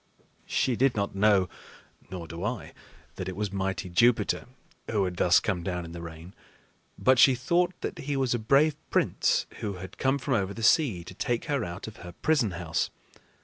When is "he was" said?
7.99-8.33